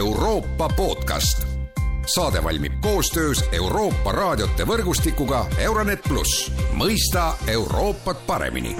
[0.00, 1.46] Euroopa podcast.
[2.06, 8.76] saade valmib koostöös Euroopa raadiote võrgustikuga Euronet pluss, mõista Euroopat paremini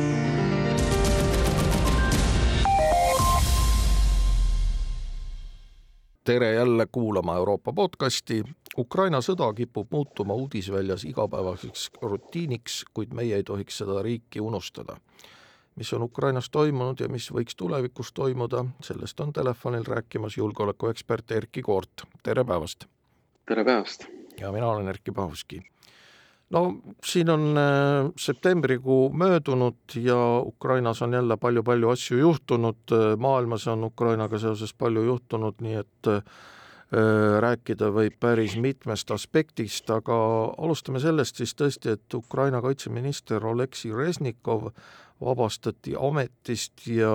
[6.25, 8.45] tere jälle kuulama Euroopa podcasti.
[8.79, 14.97] Ukraina sõda kipub muutuma uudisväljas igapäevaseks rutiiniks, kuid meie ei tohiks seda riiki unustada.
[15.77, 21.63] Mis on Ukrainas toimunud ja mis võiks tulevikus toimuda, sellest on telefonil rääkimas julgeolekuekspert Erkki
[21.63, 22.87] Koort, tere päevast!
[23.47, 24.07] tere päevast!
[24.41, 25.63] ja mina olen Erkki Pahuski
[26.51, 26.63] no
[27.05, 34.39] siin on äh, septembrikuu möödunud ja Ukrainas on jälle palju-palju asju juhtunud, maailmas on Ukrainaga
[34.39, 36.23] seoses palju juhtunud, nii et äh,
[37.41, 40.17] rääkida võib päris mitmest aspektist, aga
[40.59, 44.73] alustame sellest siis tõesti, et Ukraina kaitseminister Oleksiy Reznikov
[45.21, 47.13] vabastati ametist ja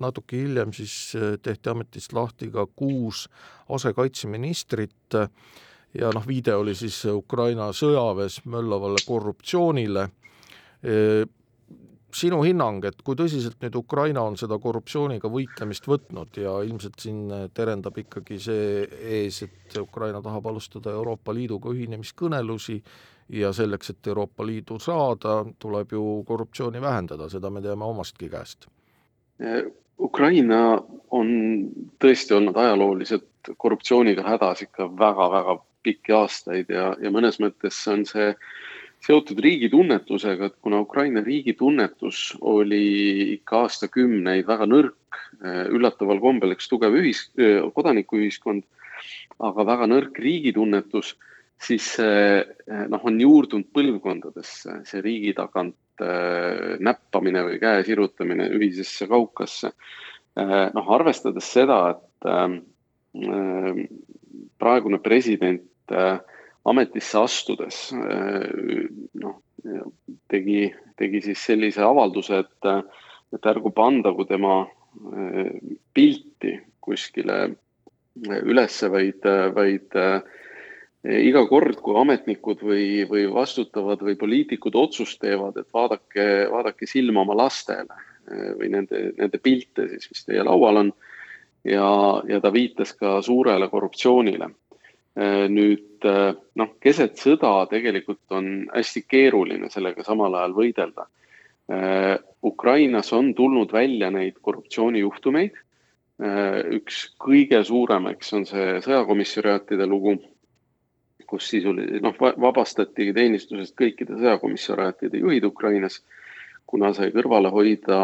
[0.00, 3.26] natuke hiljem siis äh, tehti ametist lahti ka kuus
[3.68, 5.18] asekaitseministrit
[5.94, 10.08] ja noh, viide oli siis Ukraina sõjaväes möllavale korruptsioonile.
[12.14, 17.28] sinu hinnang, et kui tõsiselt nüüd Ukraina on seda korruptsiooniga võitlemist võtnud ja ilmselt siin
[17.54, 18.86] terendab ikkagi see
[19.20, 22.80] ees, et Ukraina tahab alustada Euroopa Liiduga ühinemiskõnelusi
[23.32, 28.66] ja selleks, et Euroopa Liidu saada, tuleb ju korruptsiooni vähendada, seda me teame omastki käest.
[30.00, 31.30] Ukraina on
[32.02, 38.32] tõesti olnud ajalooliselt korruptsiooniga hädas ikka väga-väga pikki aastaid ja, ja mõnes mõttes on see
[39.04, 42.82] seotud riigi tunnetusega, et kuna Ukraina riigi tunnetus oli
[43.36, 45.20] ikka aastakümneid väga nõrk,
[45.72, 47.24] üllataval kombel üks tugev ühis,
[47.76, 48.66] kodanikuühiskond,
[49.40, 51.14] aga väga nõrk riigi tunnetus,
[51.60, 52.40] siis see
[52.88, 59.74] noh, on juurdunud põlvkondadesse, see riigi tagant äh, näppamine või käe sirutamine ühisesse kaukasse.
[60.40, 62.26] noh, arvestades seda, et
[64.62, 65.92] praegune president
[66.70, 69.34] ametisse astudes noh,
[70.30, 72.70] tegi, tegi siis sellise avalduse, et,
[73.34, 74.62] et ärgu pandagu tema
[75.92, 77.40] pilti kuskile
[78.22, 79.98] ülesse, vaid, vaid
[81.04, 87.22] iga kord, kui ametnikud või, või vastutavad või poliitikud otsust teevad, et vaadake, vaadake silma
[87.24, 87.96] oma lastele
[88.30, 90.92] või nende, nende pilte siis, mis teie laual on.
[91.64, 91.88] ja,
[92.28, 94.50] ja ta viitas ka suurele korruptsioonile
[95.18, 101.08] Äh, nüüd äh, noh, keset sõda tegelikult on hästi keeruline sellega samal ajal võidelda.
[102.42, 105.54] Ukrainas on tulnud välja neid korruptsioonijuhtumeid.
[106.74, 110.16] üks kõige suurem, eks on see sõjakomissariaatide lugu,
[111.30, 116.00] kus sisuliselt noh, vabastati teenistusest kõikide sõjakomissariaatide juhid Ukrainas,
[116.66, 118.00] kuna sai kõrvale hoida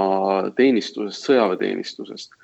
[0.57, 2.35] teenistusest, sõjaväeteenistusest.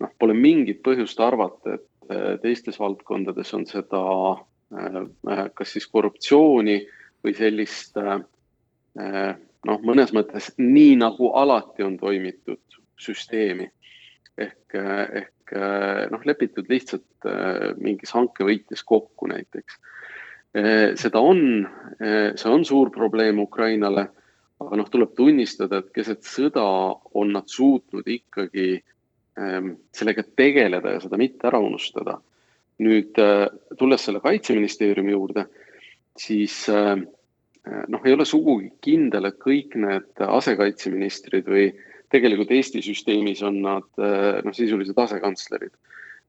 [0.00, 6.76] noh, pole mingit põhjust arvata, et Äh, teistes valdkondades on seda äh, kas siis korruptsiooni
[7.24, 8.20] või sellist äh,
[9.66, 13.66] noh, mõnes mõttes nii nagu alati on toimitud süsteemi
[14.38, 15.56] ehk, ehk
[16.12, 17.26] noh, lepitud lihtsalt
[17.82, 19.76] mingis hankevõitjas kokku näiteks.
[20.96, 21.40] Seda on,
[22.00, 24.06] see on suur probleem Ukrainale,
[24.62, 26.64] aga noh, tuleb tunnistada, et keset sõda
[27.18, 28.78] on nad suutnud ikkagi
[29.36, 32.20] Ehm, sellega tegeleda ja seda mitte ära unustada.
[32.76, 33.46] nüüd äh,
[33.80, 35.46] tulles selle kaitseministeeriumi juurde,
[36.20, 41.70] siis noh, ei ole sugugi kindel, et kõik need asekaitseministrid või
[42.12, 45.72] tegelikult Eesti süsteemis on nad noh, sisuliselt asekantslerid.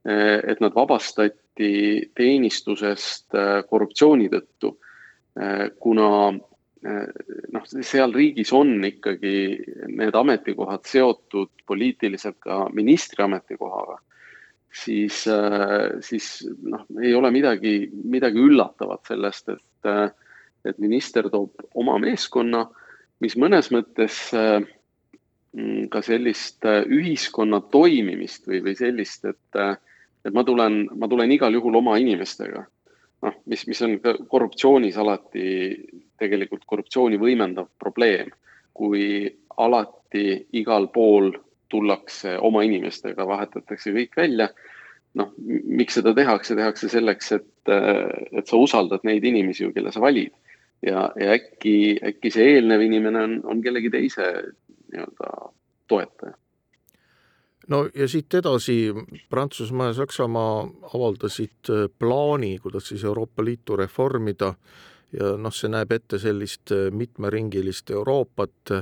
[0.07, 1.71] Et nad vabastati
[2.15, 3.35] teenistusest
[3.67, 4.71] korruptsiooni tõttu,
[5.83, 6.09] kuna
[7.51, 9.35] noh, seal riigis on ikkagi
[9.91, 13.97] need ametikohad seotud poliitiliselt ka ministri ametikohaga,
[14.83, 15.23] siis,
[16.07, 16.29] siis
[16.63, 20.23] noh, ei ole midagi, midagi üllatavat sellest, et,
[20.67, 22.65] et minister toob oma meeskonna,
[23.23, 29.61] mis mõnes mõttes mm, ka sellist ühiskonna toimimist või, või sellist, et,
[30.27, 32.65] et ma tulen, ma tulen igal juhul oma inimestega
[33.25, 33.97] noh, mis, mis on
[34.29, 35.49] korruptsioonis alati
[36.19, 38.31] tegelikult korruptsiooni võimendav probleem,
[38.77, 39.27] kui
[39.57, 40.27] alati
[40.57, 41.31] igal pool
[41.71, 44.51] tullakse oma inimestega, vahetatakse kõik välja.
[45.17, 47.69] noh, miks seda tehakse, tehakse selleks, et,
[48.37, 50.33] et sa usaldad neid inimesi kelle sa valid.
[50.85, 54.27] ja, ja äkki, äkki see eelnev inimene on, on kellegi teise
[54.93, 55.31] nii-öelda
[55.89, 56.35] toetaja
[57.67, 58.93] no ja siit edasi
[59.29, 64.53] Prantsusmaa ja Saksamaa avaldasid äh, plaani, kuidas siis Euroopa Liitu reformida
[65.13, 68.75] ja noh, see näeb ette sellist äh, mitmeringilist Euroopat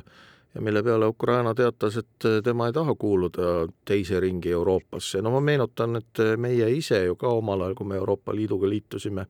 [0.56, 5.22] ja mille peale Ukraina teatas, et tema ei taha kuuluda teise ringi Euroopasse.
[5.22, 9.26] no ma meenutan, et meie ise ju ka omal ajal, kui me Euroopa Liiduga liitusime,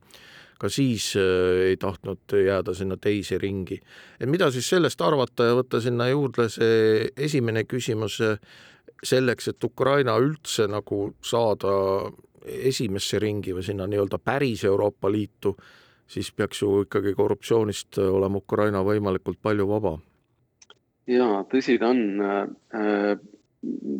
[0.59, 3.79] ka siis äh, ei tahtnud jääda sinna teise ringi.
[4.19, 8.39] et mida siis sellest arvata ja võtta sinna juurde see esimene küsimus, äh,
[9.03, 11.75] selleks, et Ukraina üldse nagu saada
[12.45, 15.55] esimesse ringi või sinna nii-öelda päris Euroopa Liitu,
[16.07, 19.95] siis peaks ju ikkagi korruptsioonist olema Ukraina võimalikult palju vaba
[21.07, 22.03] jaa, tõsi ta on.
[22.21, 23.15] Äh,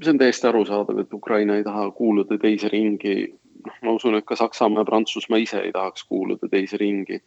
[0.03, 3.33] see on täiesti arusaadav, et Ukraina ei taha kuuluda teise ringi.
[3.65, 7.17] noh, ma usun, et ka Saksamaa ja Prantsusmaa ise ei tahaks kuuluda teise ringi.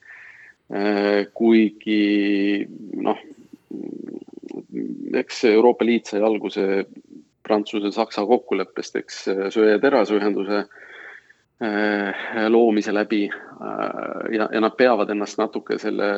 [0.70, 3.18] Äh, kuigi noh,
[5.18, 6.84] eks Euroopa Liit sai alguse
[7.48, 9.22] Prantsuse-Saksa kokkuleppest, eks
[9.54, 16.12] söe- ja terasühenduse äh, loomise läbi ja, ja nad peavad ennast natuke selle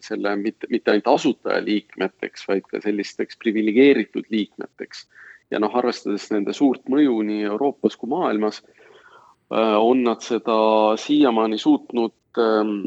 [0.00, 5.06] selle mitte, mitte ainult asutajaliikmeteks, vaid ka sellisteks priviligeeritud liikmeteks.
[5.50, 8.62] ja noh, arvestades nende suurt mõju nii Euroopas kui maailmas,
[9.54, 10.56] äh, on nad seda
[10.98, 12.80] siiamaani suutnud, ähm,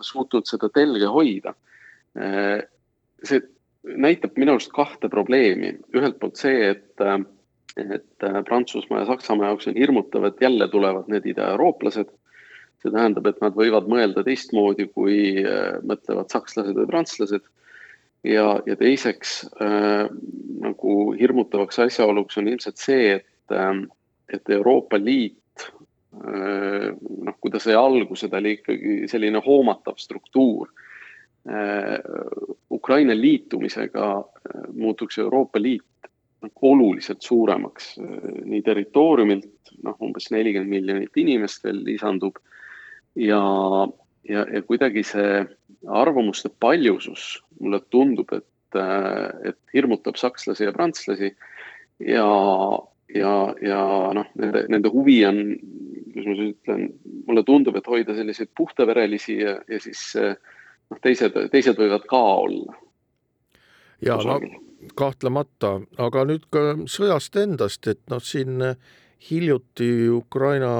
[0.00, 1.54] suutnud seda telge hoida.
[3.24, 3.38] See
[3.82, 7.00] näitab minu arust kahte probleemi, ühelt poolt see, et
[7.80, 12.10] et Prantsusmaa ja Saksamaa jaoks on hirmutav, et jälle tulevad need idaeurooplased
[12.82, 17.44] see tähendab, et nad võivad mõelda teistmoodi, kui äh, mõtlevad sakslased või prantslased.
[18.26, 20.08] ja, ja teiseks äh,
[20.62, 23.74] nagu hirmutavaks asjaoluks on ilmselt see, et äh,,
[24.32, 30.70] et Euroopa Liit äh, noh, kui ta sai alguse, ta oli ikkagi selline hoomatav struktuur
[31.46, 31.98] äh,.
[32.72, 36.10] Ukraina liitumisega äh, muutuks Euroopa Liit
[36.62, 37.96] oluliselt suuremaks.
[38.44, 42.38] Nii territooriumilt, noh, umbes nelikümmend miljonit inimest veel lisandub.
[43.18, 43.42] Ja,
[44.28, 45.42] ja, ja kuidagi see
[45.88, 48.78] arvamuste paljusus mulle tundub, et,
[49.44, 51.32] et hirmutab sakslasi ja prantslasi.
[52.02, 52.28] Ja,
[53.14, 53.82] ja, ja
[54.16, 55.42] noh, nende, nende huvi on,
[56.12, 56.86] kuidas ma siis ütlen,
[57.28, 62.80] mulle tundub, et hoida selliseid puhtaverelisi ja, ja siis noh, teised, teised võivad ka olla.
[64.02, 64.40] Ja no
[64.98, 68.58] kahtlemata, aga nüüd ka sõjast endast, et noh, siin
[69.30, 70.72] hiljuti Ukraina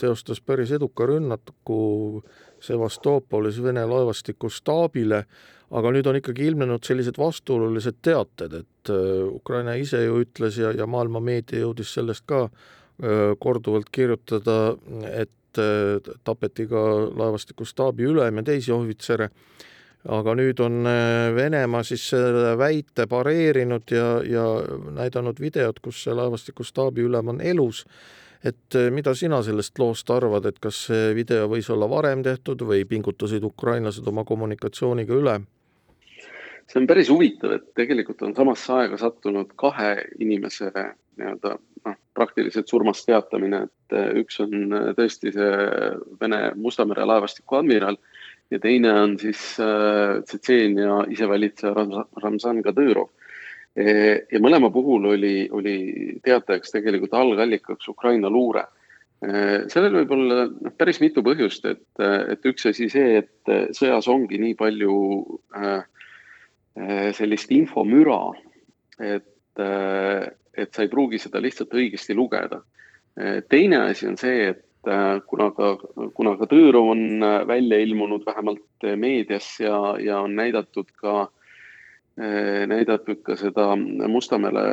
[0.00, 2.22] teostas päris eduka rünnaku
[2.60, 5.24] Sevastoopolis Vene laevastiku staabile,
[5.70, 10.72] aga nüüd on ikkagi ilmnenud sellised vastuolulised teated, et äh, Ukraina ise ju ütles ja,
[10.76, 14.74] ja maailma meedia jõudis sellest ka äh, korduvalt kirjutada,
[15.12, 15.30] et
[16.22, 16.80] tapeti ka
[17.18, 19.26] laevastiku staabi ülem ja teisi ohvitsere,
[20.08, 20.86] aga nüüd on
[21.36, 24.46] Venemaa siis selle väite pareerinud ja, ja
[24.96, 27.84] näidanud videot, kus see laevastiku staabi ülem on elus
[28.44, 32.62] et eh, mida sina sellest loost arvad, et kas see video võis olla varem tehtud
[32.66, 35.40] või pingutasid ukrainlased oma kommunikatsiooniga üle?
[36.70, 42.70] see on päris huvitav, et tegelikult on samasse aega sattunud kahe inimese nii-öelda noh, praktiliselt
[42.70, 45.50] surmast teatamine, et eh, üks on tõesti see
[46.20, 47.98] Vene Musta mere laevastiku admiral
[48.50, 51.72] ja teine on siis Tšetšeenia isevalitseja
[52.22, 53.10] Ramzan Kadõrov
[53.78, 55.74] Eh, ja mõlema puhul oli, oli
[56.26, 58.64] teatajaks tegelikult algallikaks Ukraina luure.
[59.22, 64.08] Eh, sellel võib olla noh, päris mitu põhjust, et, et üks asi see, et sõjas
[64.10, 64.94] ongi nii palju
[65.54, 65.84] äh,
[67.14, 68.18] sellist infomüra,
[69.02, 72.60] et, et sa ei pruugi seda lihtsalt õigesti lugeda.
[73.50, 74.62] teine asi on see, et
[75.26, 75.74] kuna ka,
[76.16, 77.02] kuna ka Tõõrov on
[77.48, 81.28] välja ilmunud vähemalt meedias ja, ja on näidatud ka äh,
[82.66, 83.76] näidatud ka seda
[84.08, 84.64] Mustamäele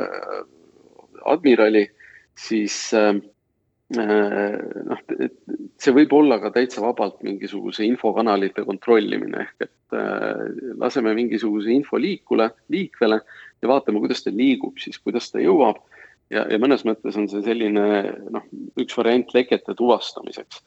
[1.28, 1.84] admirali,
[2.38, 3.22] siis noh,
[5.80, 9.96] see võib olla ka täitsa vabalt mingisuguse infokanalite kontrollimine ehk et
[10.78, 13.20] laseme mingisuguse info liikule, liikvele
[13.62, 15.80] ja vaatame, kuidas ta liigub, siis kuidas ta jõuab.
[16.30, 17.86] Ja, ja mõnes mõttes on see selline
[18.30, 18.46] noh,
[18.80, 20.62] üks variant lekete tuvastamiseks.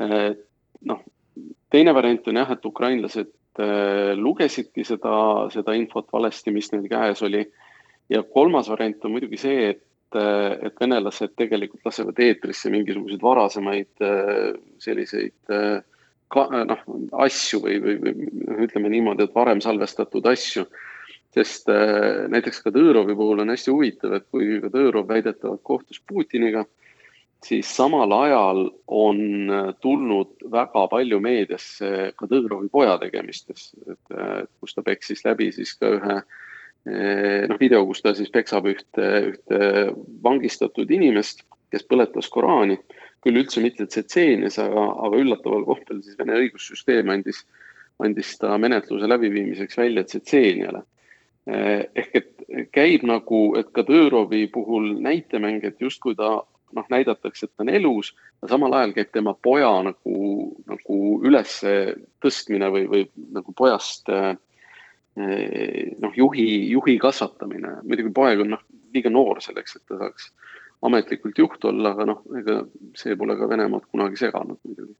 [0.00, 1.04] noh,
[1.70, 5.12] teine variant on jah, et ukrainlased Äh, lugesidki seda,
[5.50, 7.44] seda infot valesti, mis neil käes oli.
[8.10, 14.06] ja kolmas variant on muidugi see, et, äh, et venelased tegelikult lasevad eetrisse mingisuguseid varasemaid
[14.06, 15.34] äh, selliseid
[16.30, 16.86] ka, noh,
[17.26, 20.64] asju või, või, või ütleme niimoodi, et varem salvestatud asju.
[21.34, 21.68] Sest
[22.32, 26.64] näiteks Kadõrovi puhul on hästi huvitav, et kui Kadõrov väidetavalt kohtus Putiniga
[27.44, 34.76] siis samal ajal on äh, tulnud väga palju meediasse Kadõrovi poja tegemistes, et äh, kus
[34.76, 39.62] ta peksis läbi siis ka ühe äh, noh, video, kus ta siis peksab ühte, ühte
[40.24, 42.76] vangistatud inimest, kes põletas Koraani,
[43.24, 47.44] küll üldse mitte Tsetseenias, aga, aga üllataval kohtal siis Vene õigussüsteem andis,
[48.02, 50.84] andis ta menetluse läbiviimiseks välja Tsetseeniale
[51.46, 52.30] ehk et
[52.74, 56.40] käib nagu, et ka Tõõrovi puhul näitemäng, et justkui ta
[56.76, 60.16] noh, näidatakse, et ta on elus, aga samal ajal käib tema poja nagu,
[60.70, 61.56] nagu üles
[62.22, 64.10] tõstmine või, või nagu pojast
[65.16, 67.80] noh, juhi, juhi kasvatamine.
[67.82, 70.30] muidugi poeg on noh, liiga noor selleks, et ta saaks
[70.86, 72.62] ametlikult juht olla, aga noh, ega
[72.96, 74.94] see pole ka Venemaad kunagi seganud muidugi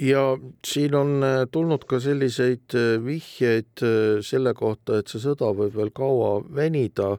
[0.00, 5.52] ja siin on äh, tulnud ka selliseid äh, vihjeid äh, selle kohta, et see sõda
[5.56, 7.12] võib veel kaua venida,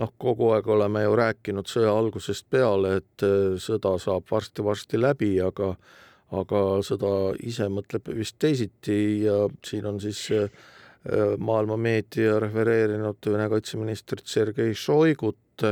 [0.00, 3.24] noh, kogu aeg oleme ju rääkinud sõja algusest peale, et
[3.60, 5.74] sõda saab varsti-varsti läbi, aga
[6.30, 10.28] aga sõda ise mõtleb vist teisiti ja siin on siis
[11.42, 15.64] maailma meedia refereerinud Vene kaitseministrit Sergei Šoigut,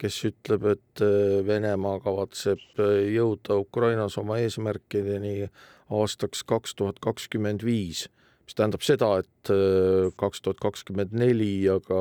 [0.00, 1.02] kes ütleb, et
[1.44, 2.80] Venemaa kavatseb
[3.12, 5.42] jõuda Ukrainas oma eesmärkideni
[5.90, 8.06] aastaks kaks tuhat kakskümmend viis,
[8.46, 12.00] mis tähendab seda, et äh, kaks tuhat kakskümmend neli ja ka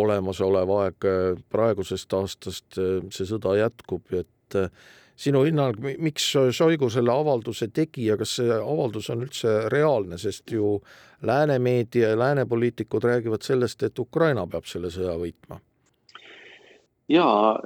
[0.00, 4.58] olemasolev aeg äh, praegusest aastast äh, see sõda jätkub, et
[5.20, 6.24] sinu hinnang, miks
[6.56, 10.78] Šoigu selle avalduse tegi ja kas see avaldus on üldse reaalne, sest ju
[11.22, 15.60] lääne meedia ja lääne poliitikud räägivad sellest, et Ukraina peab selle sõja võitma?
[17.10, 17.58] jaa,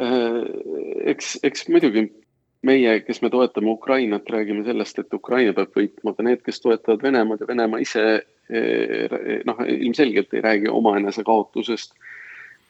[1.05, 2.07] eks, eks muidugi
[2.67, 7.05] meie, kes me toetame Ukrainat, räägime sellest, et Ukraina peab võitma, aga need, kes toetavad
[7.05, 8.05] Venemaad ja Venemaa ise
[8.49, 11.95] eh, noh, ilmselgelt ei räägi omaenese kaotusest.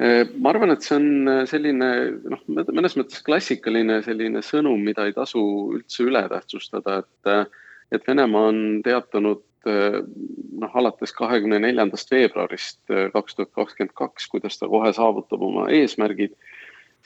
[0.02, 1.90] Eh, ma arvan, et see on selline
[2.34, 5.42] noh, mõnes mõttes klassikaline selline sõnum, mida ei tasu
[5.78, 7.52] üldse üle tähtsustada, et,
[7.94, 12.82] et Venemaa on teatanud noh, alates kahekümne neljandast veebruarist
[13.14, 16.34] kaks tuhat kakskümmend kaks, kuidas ta kohe saavutab oma eesmärgid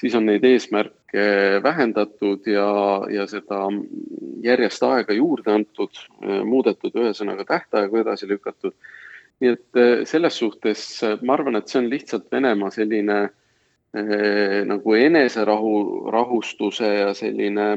[0.00, 1.24] siis on neid eesmärke
[1.62, 2.68] vähendatud ja,
[3.10, 3.66] ja seda
[4.42, 6.02] järjest aega juurde antud,
[6.46, 8.74] muudetud, ühesõnaga tähtaegu edasi lükatud.
[9.40, 10.80] nii et eh, selles suhtes
[11.22, 17.68] ma arvan, et see on lihtsalt Venemaa selline eh, nagu eneserahu, rahustuse ja selline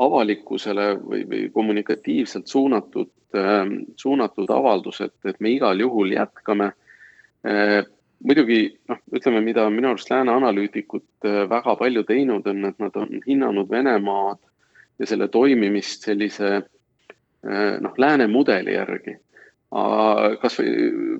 [0.00, 6.72] avalikkusele või, või kommunikatiivselt suunatud eh,, suunatud avaldus, et, et me igal juhul jätkame
[7.44, 7.84] eh,
[8.24, 8.60] muidugi
[8.90, 13.20] noh, ütleme, mida minu arust lääne analüütikud äh, väga palju teinud on, et nad on
[13.26, 14.40] hinnanud Venemaad
[15.00, 19.18] ja selle toimimist sellise äh, noh, lääne mudeli järgi.
[20.42, 20.70] kasvõi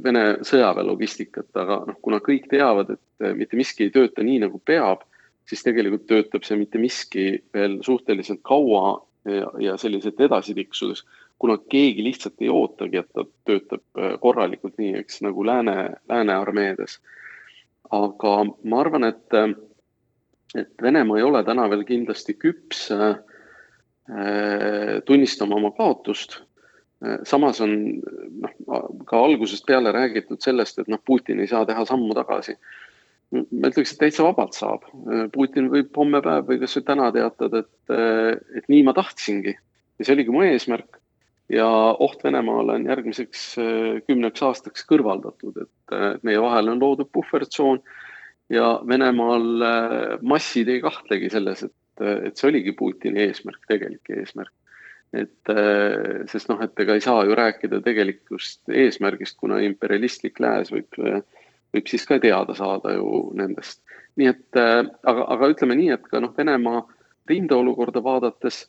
[0.03, 4.41] Vene sõjaväe logistikat, aga noh, kuna kõik teavad, et äh, mitte miski ei tööta nii,
[4.47, 5.07] nagu peab,
[5.47, 11.05] siis tegelikult töötab see mitte miski veel suhteliselt kaua ja, ja selliselt edasi tiksudes
[11.41, 15.77] kuna keegi lihtsalt ei ootagi, et ta töötab äh, korralikult nii, eks nagu lääne,
[16.09, 17.01] lääne armeedes.
[17.91, 18.35] aga
[18.71, 19.55] ma arvan, et, äh,
[20.55, 23.17] et Venemaa ei ole täna veel kindlasti küps äh,
[25.07, 26.43] tunnistama oma kaotust.
[27.25, 27.71] samas on
[28.43, 28.55] noh,
[29.09, 32.59] ka algusest peale räägitud sellest, et noh, Putin ei saa teha sammu tagasi.
[33.33, 34.85] ma ütleks, et täitsa vabalt saab.
[35.33, 37.95] Putin võib homme päev või kasvõi täna teatada, et,
[38.59, 41.00] et nii ma tahtsingi ja see oligi mu eesmärk
[41.51, 41.67] ja
[41.99, 47.83] oht Venemaale on järgmiseks äh, kümneks aastaks kõrvaldatud, et äh, meie vahel on loodud puhvertsoon
[48.53, 54.55] ja Venemaal äh, massid ei kahtlegi selles, et, et see oligi Putini eesmärk, tegelik eesmärk.
[55.11, 55.51] et
[56.31, 60.95] sest noh, et ega ei saa ju rääkida tegelikust eesmärgist, kuna imperialistlik lääs võib,
[61.75, 63.81] võib siis ka teada saada ju nendest.
[64.15, 66.85] nii et aga, aga ütleme nii, et ka noh, Venemaa
[67.27, 68.69] rindeolukorda vaadates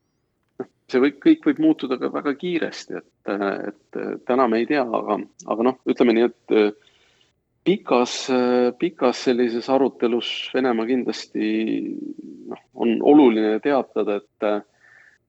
[0.91, 3.33] see võib, kõik võib muutuda ka väga kiiresti, et,
[3.71, 5.17] et täna me ei tea, aga,
[5.53, 6.79] aga noh, ütleme nii, et
[7.63, 8.15] pikas,
[8.79, 11.51] pikas sellises arutelus Venemaa kindlasti
[12.51, 14.71] noh, on oluline teatada, et,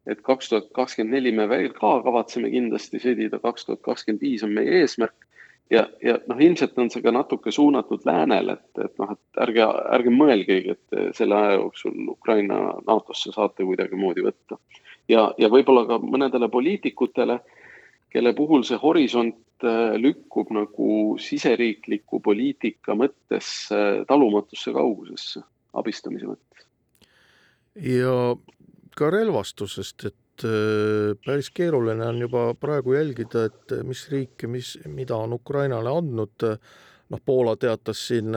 [0.08, 4.44] et kaks tuhat kakskümmend neli me veel ka kavatseme kindlasti sõdida, kaks tuhat kakskümmend viis
[4.46, 5.28] on meie eesmärk.
[5.70, 9.66] Ja, ja noh, ilmselt on see ka natuke suunatud läänele, et, et noh, et ärge,
[9.98, 14.58] ärge mõelgegi, et selle aja jooksul Ukraina NATO-sse saate kuidagimoodi võtta
[15.10, 17.38] ja, ja võib-olla ka mõnedele poliitikutele,
[18.12, 25.44] kelle puhul see horisont äh, lükkub nagu siseriikliku poliitika mõttes äh, talumatusse kaugusesse,
[25.78, 26.66] abistamise mõttes.
[27.76, 28.16] ja
[28.96, 35.16] ka relvastusest, et äh, päris keeruline on juba praegu jälgida, et mis riike, mis, mida
[35.16, 36.48] on Ukrainale andnud,
[37.12, 38.32] noh, Poola teatas siin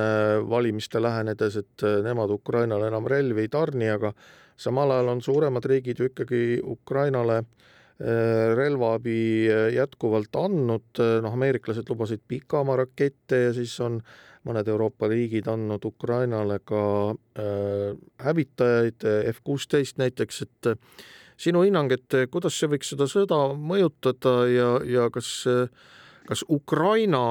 [0.49, 4.11] valimiste lähenedes, et nemad Ukrainale enam relvi ei tarni, aga
[4.57, 7.65] samal ajal on suuremad riigid ju ikkagi Ukrainale äh,
[8.55, 14.01] relvaabi äh, jätkuvalt andnud, äh, noh, ameeriklased lubasid pikamaa-rakette ja siis on
[14.45, 20.71] mõned Euroopa riigid andnud Ukrainale ka äh, hävitajaid, F kuusteist näiteks, et
[21.37, 25.31] sinu hinnang, et kuidas see võiks seda sõda mõjutada ja, ja kas,
[26.27, 27.25] kas Ukraina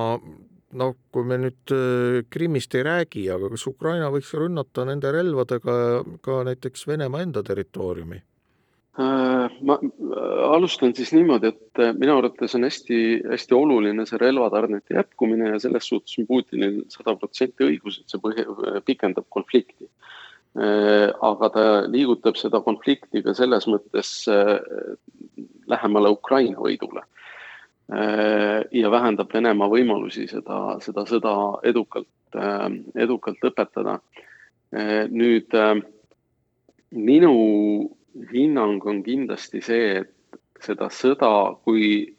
[0.79, 5.75] no kui me nüüd äh, Krimmist ei räägi, aga kas Ukraina võiks rünnata nende relvadega
[6.25, 8.21] ka näiteks Venemaa enda territooriumi?
[8.95, 9.79] Äh, ma
[10.55, 16.19] alustan siis niimoodi, et minu arvates on hästi-hästi oluline see relvatarnete jätkumine ja selles suhtes
[16.21, 18.47] on Putinil sada protsenti õigus, et see põhi,
[18.87, 19.91] pikendab konflikti.
[20.55, 24.11] Aga ta liigutab seda konflikti ka selles mõttes
[25.67, 27.03] lähemale Ukraina võidule
[27.93, 31.35] Äh, ja vähendab Venemaa võimalusi seda, seda sõda
[31.69, 33.99] edukalt, äh, edukalt lõpetada.
[34.73, 35.53] Äh, nüüd
[36.95, 37.35] minu
[38.33, 42.15] hinnang on kindlasti see, et seda sõda, kui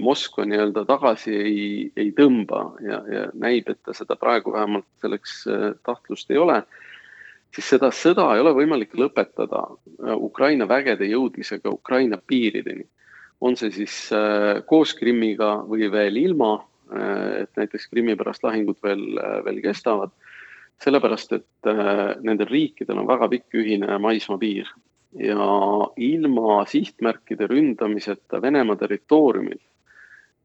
[0.00, 5.42] Moskva nii-öelda tagasi ei, ei tõmba ja, ja näib, et ta seda praegu vähemalt selleks
[5.84, 6.62] tahtlust ei ole,
[7.54, 9.64] siis seda sõda ei ole võimalik lõpetada
[10.16, 12.86] Ukraina vägede jõudmisega Ukraina piirideni
[13.40, 16.56] on see siis äh, koos Krimmiga või veel ilma,
[16.90, 20.14] äh, et näiteks Krimmi pärast lahingud veel, äh, veel kestavad.
[20.78, 21.68] sellepärast, et
[22.22, 24.68] nendel riikidel on väga pikk ühine maismaapiir
[25.18, 25.46] ja
[25.98, 29.58] ilma sihtmärkide ründamiseta Venemaa territooriumil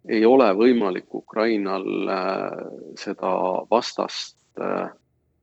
[0.10, 1.86] ei ole võimalik Ukrainal
[2.98, 3.36] seda
[3.69, 4.57] vastast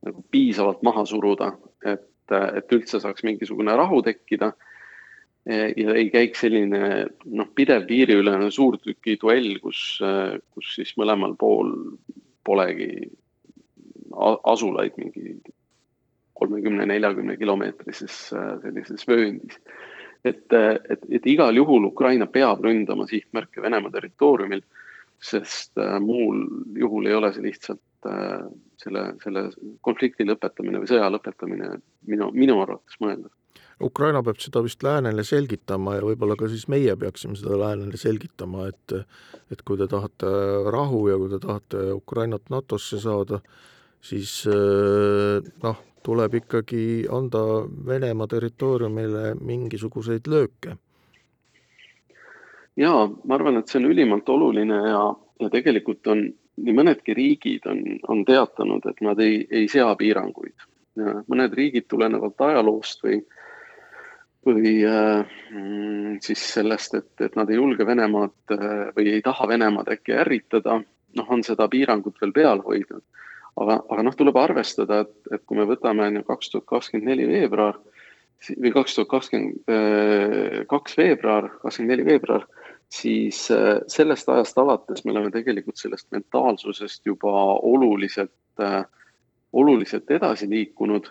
[0.07, 1.53] nagu piisavalt maha suruda,
[1.85, 4.53] et, et üldse saaks mingisugune rahu tekkida
[5.51, 6.81] ja ei käiks selline
[7.25, 9.81] noh, pidev piiriülene suurtükiduell, kus,
[10.53, 11.73] kus siis mõlemal pool
[12.45, 13.09] polegi
[14.45, 15.39] asulaid mingi
[16.41, 18.19] kolmekümne, neljakümne kilomeetrises
[18.63, 19.59] sellises vööndis.
[20.25, 24.63] et, et, et igal juhul Ukraina peab ründama sihtmärke Venemaa territooriumil,
[25.21, 28.47] sest äh, muul juhul ei ole see lihtsalt äh,
[28.81, 29.49] selle, selle
[29.87, 31.75] konflikti lõpetamine või sõja lõpetamine
[32.09, 33.33] minu, minu arvates mõeldav
[33.81, 38.69] Ukraina peab seda vist läänele selgitama ja võib-olla ka siis meie peaksime seda läänele selgitama,
[38.69, 38.97] et
[39.51, 40.29] et kui te tahate
[40.71, 43.41] rahu ja kui te tahate Ukrainat NATO-sse saada,
[44.05, 44.45] siis
[45.65, 47.41] noh, tuleb ikkagi anda
[47.87, 50.77] Venemaa territooriumile mingisuguseid lööke.
[52.77, 55.03] jaa, ma arvan, et see on ülimalt oluline ja,
[55.41, 56.23] ja tegelikult on
[56.57, 60.67] nii mõnedki riigid on, on teatanud, et nad ei, ei sea piiranguid.
[61.31, 63.41] mõned riigid tulenevalt ajaloost või äh,
[64.47, 65.27] või äh,
[66.25, 70.79] siis sellest, et, et nad ei julge Venemaad äh, või ei taha Venemaad äkki ärritada,
[71.17, 73.05] noh, on seda piirangut veel peal hoidnud.
[73.61, 77.11] aga, aga noh, tuleb arvestada, et, et kui me võtame on ju kaks tuhat kakskümmend
[77.11, 77.77] neli veebruar
[78.57, 82.47] või kaks tuhat kakskümmend kaks veebruar, kakskümmend neli veebruar,
[82.91, 88.33] siis äh, sellest ajast alates me oleme tegelikult sellest mentaalsusest juba oluliselt,
[89.53, 91.07] oluliselt edasi liikunud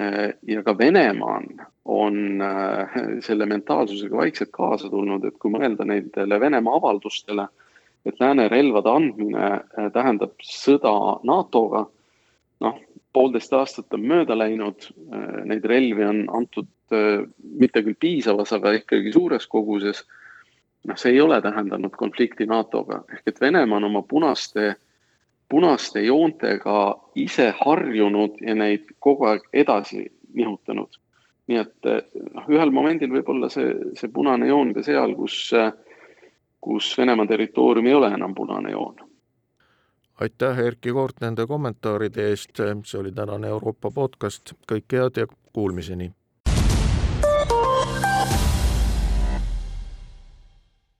[0.00, 2.42] Äh, ja ka Venemaa on, on
[3.22, 7.46] selle mentaalsusega vaikselt kaasa tulnud, et kui mõelda nendele Venemaa avaldustele,
[8.02, 11.84] et lääne relvade andmine äh, tähendab sõda NATO-ga,
[12.66, 12.80] noh,
[13.14, 14.88] poolteist aastat on mööda läinud,
[15.46, 16.66] neid relvi on antud
[17.38, 20.00] mitte küll piisavas, aga ikkagi suures koguses.
[20.84, 24.74] Noh, see ei ole tähendanud konflikti NATO-ga ehk et Venemaa on oma punaste
[25.48, 31.00] punaste joontega ise harjunud ja neid kogu aeg edasi nihutanud.
[31.46, 31.86] nii et
[32.34, 35.50] noh, ühel momendil võib-olla see, see punane joon ka seal, kus,
[36.64, 38.96] kus Venemaa territoorium ei ole enam punane joon.
[40.20, 46.10] aitäh, Erkki Koort, nende kommentaaride eest, see oli tänane Euroopa podcast, kõike head ja kuulmiseni